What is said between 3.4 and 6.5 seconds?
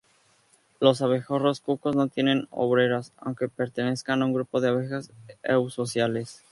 pertenezcan a un grupo de abejas eusociales.